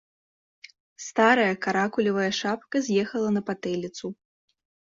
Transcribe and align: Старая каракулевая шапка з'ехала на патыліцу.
Старая 1.07 1.53
каракулевая 1.67 2.27
шапка 2.39 2.77
з'ехала 2.89 3.29
на 3.39 3.47
патыліцу. 3.53 4.05